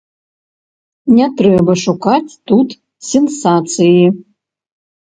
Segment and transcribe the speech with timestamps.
[1.17, 2.69] Не трэба шукаць тут
[3.13, 3.97] сенсацыі.